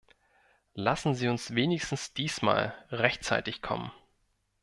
Lassen 0.73 1.13
Sie 1.13 1.27
uns 1.27 1.53
wenigstens 1.53 2.11
diesmal 2.11 2.73
rechtzeitig 2.89 3.61
kommen. 3.61 3.91